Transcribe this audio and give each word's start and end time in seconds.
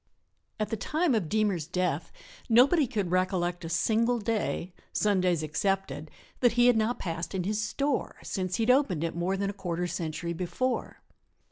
At 0.59 0.69
the 0.71 0.77
time 0.77 1.13
of 1.13 1.29
Deemer's 1.29 1.67
death 1.67 2.11
nobody 2.49 2.87
could 2.87 3.11
recollect 3.11 3.63
a 3.63 3.69
single 3.69 4.17
day, 4.17 4.73
Sundays 4.91 5.43
excepted, 5.43 6.09
that 6.39 6.53
he 6.53 6.65
had 6.65 6.75
not 6.75 6.97
passed 6.97 7.35
in 7.35 7.43
his 7.43 7.63
"store," 7.63 8.15
since 8.23 8.55
he 8.55 8.63
had 8.63 8.71
opened 8.71 9.03
it 9.03 9.15
more 9.15 9.37
than 9.37 9.51
a 9.51 9.53
quarter 9.53 9.85
century 9.85 10.33
before. 10.33 11.03